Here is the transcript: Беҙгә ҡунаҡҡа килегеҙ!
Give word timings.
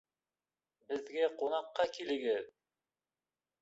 Беҙгә 0.93 1.29
ҡунаҡҡа 1.43 1.89
килегеҙ! 1.99 2.53